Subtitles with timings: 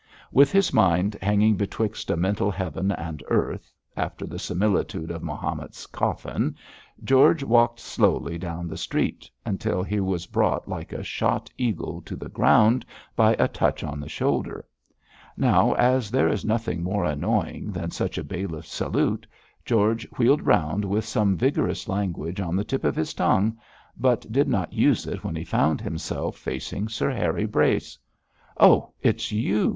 [0.31, 5.85] With his mind hanging betwixt a mental heaven and earth, after the similitude of Mahomet's
[5.85, 6.55] coffin,
[7.03, 12.15] George walked slowly down the street, until he was brought like a shot eagle to
[12.15, 12.83] the ground
[13.15, 14.65] by a touch on the shoulder.
[15.37, 19.27] Now, as there is nothing more annoying than such a bailiff's salute,
[19.65, 23.55] George wheeled round with some vigorous language on the tip of his tongue,
[23.95, 27.99] but did not use it when he found himself facing Sir Harry Brace.
[28.59, 29.69] 'Oh, it's you!'